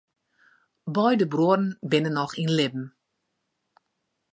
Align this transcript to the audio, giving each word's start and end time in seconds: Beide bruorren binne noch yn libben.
Beide 0.99 1.25
bruorren 1.33 1.69
binne 1.89 2.11
noch 2.17 2.33
yn 2.41 2.51
libben. 2.59 2.85